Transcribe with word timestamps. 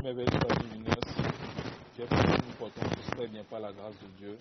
Belles 0.00 0.24
familles 0.30 0.84
J'espère 1.96 2.24
que 2.24 2.46
nous 2.46 2.52
portons 2.58 2.80
tous 2.80 3.10
très 3.10 3.26
bien 3.28 3.44
par 3.44 3.60
la 3.60 3.72
grâce 3.72 3.98
de 4.00 4.06
Dieu. 4.16 4.38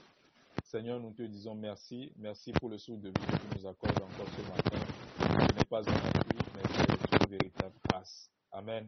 Seigneur, 0.63 0.99
nous 0.99 1.11
te 1.11 1.23
disons 1.23 1.55
merci. 1.55 2.13
Merci 2.17 2.53
pour 2.53 2.69
le 2.69 2.77
souffle 2.77 3.01
de 3.01 3.09
vie 3.09 3.13
que 3.13 3.35
tu 3.35 3.59
nous 3.59 3.67
accordes 3.67 4.01
encore 4.01 4.27
ce 4.29 4.41
matin. 4.49 4.77
Ce 5.19 5.55
n'est 5.55 5.65
pas 5.65 5.89
un 5.89 5.93
appui, 5.93 6.39
mais 6.55 6.61
c'est 6.73 7.25
une 7.25 7.37
véritable 7.37 7.75
grâce. 7.89 8.31
Amen. 8.51 8.87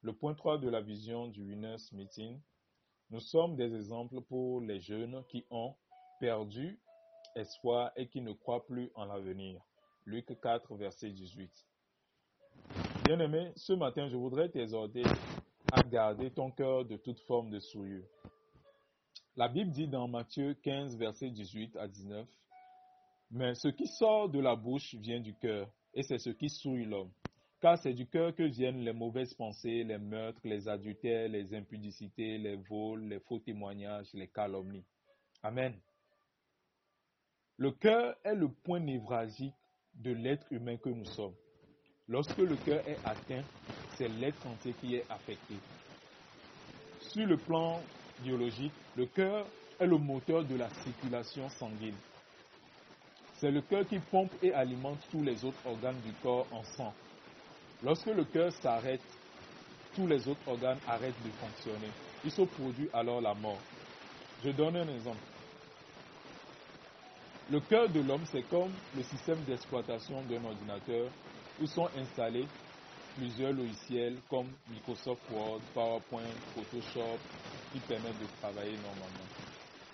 Le 0.00 0.14
point 0.14 0.34
3 0.34 0.58
de 0.58 0.68
la 0.70 0.80
vision 0.80 1.28
du 1.28 1.42
Winners 1.42 1.92
Meeting. 1.92 2.40
Nous 3.10 3.20
sommes 3.20 3.54
des 3.56 3.74
exemples 3.74 4.22
pour 4.22 4.62
les 4.62 4.80
jeunes 4.80 5.22
qui 5.28 5.44
ont 5.50 5.74
perdu 6.20 6.80
espoir 7.34 7.92
et 7.96 8.08
qui 8.08 8.22
ne 8.22 8.32
croient 8.32 8.64
plus 8.64 8.90
en 8.94 9.04
l'avenir. 9.04 9.60
Luc 10.06 10.40
4, 10.40 10.74
verset 10.76 11.10
18. 11.10 11.52
Bien-aimé, 13.04 13.52
ce 13.56 13.74
matin, 13.74 14.08
je 14.08 14.16
voudrais 14.16 14.48
t'exhorter 14.48 15.02
à 15.72 15.82
garder 15.82 16.30
ton 16.30 16.50
cœur 16.50 16.84
de 16.84 16.96
toute 16.96 17.20
forme 17.20 17.50
de 17.50 17.58
souillure. 17.58 18.06
La 19.36 19.48
Bible 19.48 19.70
dit 19.70 19.88
dans 19.88 20.08
Matthieu 20.08 20.54
15, 20.62 20.96
verset 20.96 21.30
18 21.30 21.76
à 21.76 21.88
19, 21.88 22.26
Mais 23.30 23.54
ce 23.54 23.68
qui 23.68 23.86
sort 23.86 24.28
de 24.28 24.40
la 24.40 24.56
bouche 24.56 24.94
vient 24.94 25.20
du 25.20 25.34
cœur, 25.34 25.68
et 25.92 26.02
c'est 26.02 26.18
ce 26.18 26.30
qui 26.30 26.48
souille 26.48 26.84
l'homme. 26.84 27.10
Car 27.60 27.78
c'est 27.78 27.94
du 27.94 28.06
cœur 28.06 28.34
que 28.34 28.42
viennent 28.42 28.80
les 28.80 28.92
mauvaises 28.92 29.34
pensées, 29.34 29.82
les 29.82 29.98
meurtres, 29.98 30.40
les 30.44 30.68
adultères, 30.68 31.28
les 31.28 31.54
impudicités, 31.54 32.38
les 32.38 32.56
vols, 32.56 33.08
les 33.08 33.20
faux 33.20 33.38
témoignages, 33.40 34.12
les 34.14 34.28
calomnies. 34.28 34.84
Amen. 35.42 35.74
Le 37.56 37.72
cœur 37.72 38.14
est 38.24 38.34
le 38.34 38.48
point 38.48 38.80
névralgique 38.80 39.54
de 39.94 40.12
l'être 40.12 40.46
humain 40.52 40.76
que 40.76 40.90
nous 40.90 41.06
sommes. 41.06 41.34
Lorsque 42.08 42.38
le 42.38 42.56
cœur 42.56 42.86
est 42.86 43.00
atteint, 43.02 43.44
c'est 43.88 44.08
l'être 44.08 44.46
entier 44.46 44.74
qui 44.74 44.94
est 44.94 45.06
affecté. 45.10 45.60
Sur 46.98 47.26
le 47.26 47.36
plan 47.38 47.84
biologique, 48.18 48.74
le 48.94 49.06
cœur 49.06 49.50
est 49.78 49.86
le 49.86 49.98
moteur 49.98 50.44
de 50.44 50.54
la 50.54 50.70
circulation 50.70 51.48
sanguine. 51.48 51.98
C'est 53.32 53.50
le 53.50 53.60
cœur 53.62 53.86
qui 53.86 53.98
pompe 53.98 54.32
et 54.40 54.52
alimente 54.52 55.06
tous 55.10 55.22
les 55.22 55.44
autres 55.44 55.64
organes 55.66 56.00
du 56.00 56.14
corps 56.14 56.48
en 56.52 56.62
sang. 56.62 56.94
Lorsque 57.82 58.06
le 58.06 58.24
cœur 58.24 58.52
s'arrête, 58.52 59.06
tous 59.92 60.06
les 60.06 60.26
autres 60.28 60.46
organes 60.46 60.80
arrêtent 60.86 61.20
de 61.20 61.30
fonctionner. 61.32 61.94
Il 62.22 62.30
se 62.30 62.42
produit 62.42 62.88
alors 62.92 63.20
la 63.20 63.34
mort. 63.34 63.66
Je 64.38 64.50
donne 64.50 64.76
un 64.76 64.88
exemple. 64.88 65.26
Le 67.48 67.60
cœur 67.60 67.88
de 67.90 68.00
l'homme, 68.00 68.24
c'est 68.26 68.44
comme 68.44 68.80
le 68.92 69.02
système 69.02 69.44
d'exploitation 69.44 70.24
d'un 70.24 70.44
ordinateur 70.44 71.12
où 71.58 71.66
sont 71.66 71.88
installés 71.94 72.48
plusieurs 73.14 73.52
logiciels 73.52 74.20
comme 74.28 74.54
Microsoft 74.68 75.22
Word, 75.30 75.62
PowerPoint, 75.72 76.34
Photoshop 76.54 77.20
qui 77.72 77.80
permettent 77.80 78.18
de 78.18 78.26
travailler 78.40 78.76
normalement. 78.78 79.28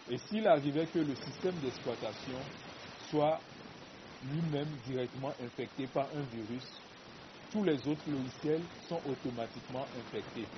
Et 0.08 0.18
s'il 0.18 0.46
arrivait 0.46 0.86
que 0.88 0.98
le 0.98 1.14
système 1.14 1.60
d'exploitation 1.60 2.40
soit 3.08 3.40
lui-même 4.22 4.76
directement 4.78 5.32
infecté 5.40 5.86
par 5.86 6.12
un 6.12 6.24
virus, 6.24 6.64
tous 7.50 7.62
les 7.64 7.86
autres 7.86 8.10
logiciels 8.10 8.66
sont 8.88 9.00
automatiquement 9.04 9.86
infectés. 9.94 10.48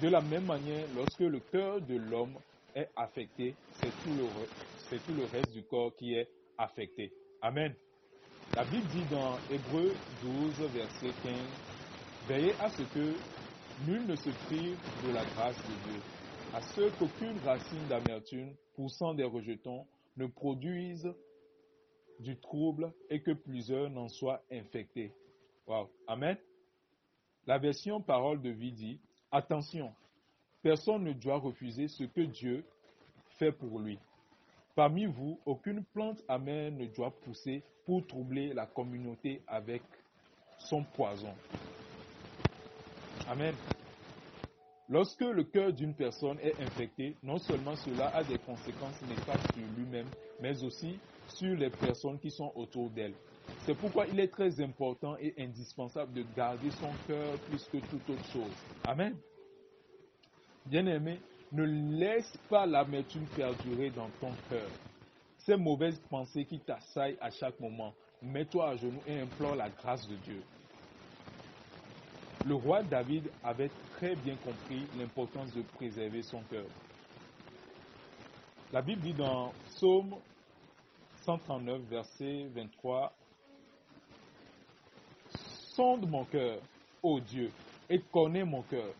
De 0.00 0.08
la 0.08 0.20
même 0.22 0.46
manière, 0.46 0.88
lorsque 0.88 1.20
le 1.20 1.40
cœur 1.40 1.80
de 1.80 1.96
l'homme 1.96 2.38
est 2.74 2.88
affecté, 2.96 3.56
c'est 3.70 3.92
tout, 4.02 4.14
le, 4.14 5.24
reste 5.24 5.52
du 5.52 5.62
corps 5.64 5.94
qui 5.96 6.14
est 6.14 6.28
affecté. 6.58 7.12
Amen. 7.42 7.74
La 8.52 8.64
Bible 8.64 8.86
dit 8.88 9.04
dans 9.10 9.36
Hébreu 9.50 9.92
12, 10.22 10.70
verset 10.72 11.10
15, 11.22 11.34
Veillez 12.28 12.52
à 12.60 12.70
ce 12.70 12.82
que 12.94 13.14
nul 13.86 14.06
ne 14.06 14.14
se 14.14 14.30
prive 14.46 14.76
de 15.06 15.12
la 15.12 15.24
grâce 15.24 15.56
de 15.56 15.92
Dieu, 15.92 16.00
à 16.54 16.62
ce 16.62 16.88
qu'aucune 16.98 17.38
racine 17.44 17.86
d'amertume 17.88 18.54
poussant 18.76 19.12
des 19.12 19.24
rejetons 19.24 19.86
ne 20.16 20.26
produise 20.26 21.12
du 22.20 22.38
trouble 22.40 22.92
et 23.10 23.20
que 23.20 23.32
plusieurs 23.32 23.90
n'en 23.90 24.08
soient 24.08 24.42
infectés. 24.52 25.12
Wow. 25.66 25.90
Amen. 26.06 26.36
La 27.46 27.58
version 27.58 28.00
parole 28.00 28.40
de 28.40 28.50
vie 28.50 28.72
dit, 28.72 29.00
attention, 29.32 29.92
personne 30.62 31.04
ne 31.04 31.12
doit 31.12 31.38
refuser 31.38 31.88
ce 31.88 32.04
que 32.04 32.20
Dieu 32.20 32.64
fait 33.38 33.52
pour 33.52 33.80
lui. 33.80 33.98
Parmi 34.74 35.06
vous, 35.06 35.38
aucune 35.46 35.84
plante 35.84 36.20
amère 36.28 36.72
ne 36.72 36.86
doit 36.86 37.12
pousser 37.24 37.62
pour 37.86 38.04
troubler 38.06 38.52
la 38.52 38.66
communauté 38.66 39.40
avec 39.46 39.82
son 40.58 40.82
poison. 40.82 41.34
Amen. 43.28 43.54
Lorsque 44.88 45.22
le 45.22 45.44
cœur 45.44 45.72
d'une 45.72 45.94
personne 45.94 46.38
est 46.40 46.60
infecté, 46.60 47.16
non 47.22 47.38
seulement 47.38 47.76
cela 47.76 48.08
a 48.08 48.24
des 48.24 48.38
conséquences 48.38 49.00
néfastes 49.02 49.52
sur 49.54 49.66
lui-même, 49.76 50.10
mais 50.40 50.62
aussi 50.62 51.00
sur 51.28 51.56
les 51.56 51.70
personnes 51.70 52.18
qui 52.18 52.30
sont 52.30 52.52
autour 52.54 52.90
d'elle. 52.90 53.14
C'est 53.64 53.74
pourquoi 53.74 54.06
il 54.06 54.20
est 54.20 54.28
très 54.28 54.60
important 54.60 55.16
et 55.18 55.34
indispensable 55.38 56.12
de 56.12 56.22
garder 56.36 56.70
son 56.70 56.92
cœur 57.06 57.38
plus 57.46 57.66
que 57.68 57.78
toute 57.78 58.10
autre 58.10 58.28
chose. 58.30 58.54
Amen. 58.84 59.16
Bien-aimé, 60.66 61.20
ne 61.54 61.62
laisse 61.62 62.36
pas 62.50 62.66
l'amertume 62.66 63.26
perdurer 63.36 63.90
dans 63.90 64.08
ton 64.20 64.32
cœur. 64.50 64.68
Ces 65.38 65.56
mauvaises 65.56 66.00
pensées 66.10 66.44
qui 66.44 66.58
t'assaillent 66.58 67.18
à 67.20 67.30
chaque 67.30 67.58
moment, 67.60 67.94
mets-toi 68.22 68.70
à 68.70 68.76
genoux 68.76 69.02
et 69.06 69.20
implore 69.20 69.54
la 69.54 69.68
grâce 69.68 70.08
de 70.08 70.16
Dieu. 70.16 70.42
Le 72.46 72.54
roi 72.54 72.82
David 72.82 73.30
avait 73.44 73.70
très 73.96 74.16
bien 74.16 74.34
compris 74.36 74.82
l'importance 74.98 75.54
de 75.54 75.62
préserver 75.62 76.22
son 76.22 76.40
cœur. 76.50 76.66
La 78.72 78.82
Bible 78.82 79.02
dit 79.02 79.12
dans 79.14 79.52
Psaume 79.66 80.16
139, 81.22 81.82
verset 81.88 82.46
23, 82.54 83.12
Sonde 85.74 86.08
mon 86.08 86.24
cœur, 86.24 86.58
ô 87.02 87.20
Dieu, 87.20 87.50
et 87.88 88.00
connais 88.12 88.44
mon 88.44 88.62
cœur. 88.62 88.92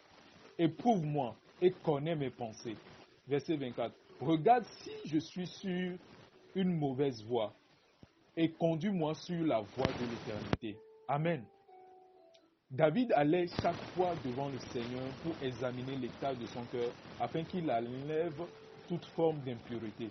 Éprouve-moi 0.58 1.34
et 1.64 1.72
connais 1.82 2.14
mes 2.14 2.30
pensées. 2.30 2.76
Verset 3.26 3.56
24. 3.56 3.94
Regarde 4.20 4.64
si 4.64 4.90
je 5.06 5.18
suis 5.18 5.46
sur 5.46 5.96
une 6.54 6.78
mauvaise 6.78 7.24
voie 7.24 7.54
et 8.36 8.50
conduis-moi 8.52 9.14
sur 9.14 9.42
la 9.46 9.60
voie 9.60 9.86
de 9.86 10.04
l'éternité. 10.10 10.76
Amen. 11.08 11.42
David 12.70 13.12
allait 13.12 13.46
chaque 13.62 13.80
fois 13.94 14.14
devant 14.26 14.50
le 14.50 14.58
Seigneur 14.58 15.08
pour 15.22 15.32
examiner 15.40 15.96
l'état 15.96 16.34
de 16.34 16.44
son 16.46 16.64
cœur 16.66 16.92
afin 17.18 17.44
qu'il 17.44 17.70
enlève 17.70 18.42
toute 18.88 19.04
forme 19.06 19.40
d'impureté. 19.42 20.10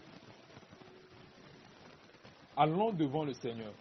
Allons 2.55 2.93
devant 2.93 3.25
le 3.25 3.33
Seigneur. 3.33 3.73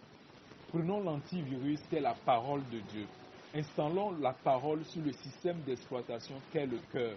Prenons 0.68 1.00
l'antivirus 1.00 1.80
qui 1.88 1.96
est 1.96 2.00
la 2.00 2.14
parole 2.14 2.62
de 2.70 2.80
Dieu. 2.80 3.06
Installons 3.54 4.10
la 4.20 4.32
parole 4.32 4.84
sur 4.84 5.02
le 5.02 5.12
système 5.12 5.62
d'exploitation 5.62 6.34
qu'est 6.52 6.66
le 6.66 6.78
cœur. 6.92 7.16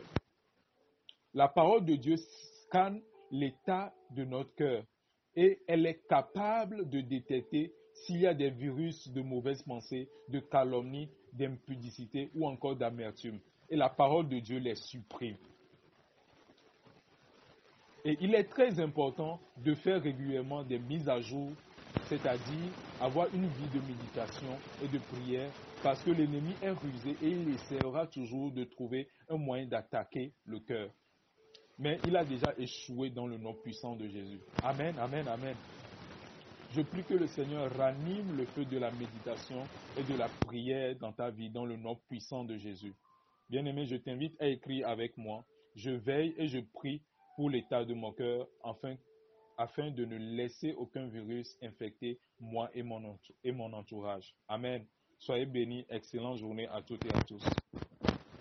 La 1.35 1.50
parole 1.50 1.84
de 1.84 1.96
Dieu 1.96 2.16
scanne 2.16 3.01
l'état 3.29 3.94
de 4.12 4.23
notre 4.23 4.56
cœur 4.56 4.85
et 5.35 5.59
elle 5.68 5.85
est 5.85 6.07
capable 6.07 6.90
de 6.90 7.01
détecter 7.01 7.73
s'il 7.94 8.22
y 8.22 8.25
a 8.25 8.34
des 8.34 8.50
virus 8.50 9.09
de 9.09 9.22
mauvaises 9.22 9.62
pensées, 9.63 10.07
de 10.29 10.40
calomnie, 10.40 11.09
d'impudicité 11.34 12.31
ou 12.35 12.47
encore 12.47 12.78
d'amertume. 12.78 13.41
Et 13.69 13.75
la 13.75 13.90
parole 13.90 14.29
de 14.29 14.40
Dieu 14.40 14.59
les 14.59 14.75
supprime. 14.75 15.35
Et 18.06 18.17
il 18.22 18.34
est 18.34 18.46
très 18.46 18.79
important 18.79 19.41
de 19.57 19.75
faire 19.75 20.02
régulièrement 20.02 20.63
des 20.63 20.79
mises 20.79 21.09
à 21.09 21.19
jour, 21.19 21.50
c'est-à-dire 22.07 22.72
avoir 23.02 23.28
une 23.34 23.47
vie 23.47 23.69
de 23.73 23.81
méditation 23.85 24.57
et 24.81 24.88
de 24.88 25.00
prière, 25.00 25.52
parce 25.84 26.02
que 26.02 26.12
l'ennemi 26.12 26.53
est 26.62 26.69
rusé 26.69 27.17
et 27.22 27.28
il 27.28 27.56
essaiera 27.56 28.07
toujours 28.07 28.53
de 28.53 28.63
trouver 28.63 29.09
un 29.28 29.35
moyen 29.35 29.66
d'attaquer 29.66 30.31
le 30.46 30.61
cœur 30.61 30.90
mais 31.77 31.99
il 32.07 32.16
a 32.16 32.23
déjà 32.23 32.53
échoué 32.57 33.09
dans 33.09 33.27
le 33.27 33.37
nom 33.37 33.53
puissant 33.53 33.95
de 33.95 34.07
Jésus. 34.07 34.39
Amen, 34.63 34.95
amen, 34.99 35.27
amen. 35.27 35.55
Je 36.72 36.81
prie 36.81 37.03
que 37.03 37.13
le 37.13 37.27
Seigneur 37.27 37.72
ranime 37.77 38.35
le 38.35 38.45
feu 38.45 38.66
de 38.66 38.77
la 38.77 38.91
méditation 38.91 39.63
et 39.97 40.03
de 40.03 40.17
la 40.17 40.27
prière 40.45 40.95
dans 40.97 41.13
ta 41.13 41.29
vie 41.29 41.49
dans 41.49 41.66
le 41.66 41.77
nom 41.77 41.95
puissant 42.09 42.43
de 42.43 42.57
Jésus. 42.57 42.93
Bien-aimé, 43.49 43.85
je 43.85 43.95
t'invite 43.95 44.35
à 44.41 44.47
écrire 44.47 44.87
avec 44.89 45.16
moi. 45.17 45.45
Je 45.75 45.91
veille 45.91 46.33
et 46.37 46.47
je 46.47 46.59
prie 46.73 47.01
pour 47.35 47.49
l'état 47.49 47.85
de 47.85 47.93
mon 47.93 48.11
cœur 48.11 48.47
afin, 48.63 48.95
afin 49.57 49.91
de 49.91 50.03
ne 50.05 50.17
laisser 50.17 50.73
aucun 50.73 51.07
virus 51.07 51.55
infecter 51.61 52.19
moi 52.39 52.69
et 52.73 52.83
mon, 52.83 53.73
entourage. 53.73 54.35
Amen. 54.47 54.85
Soyez 55.19 55.45
bénis. 55.45 55.85
Excellente 55.89 56.39
journée 56.39 56.67
à 56.67 56.81
toutes 56.81 57.05
et 57.05 57.13
à 57.13 57.23
tous. 57.23 57.43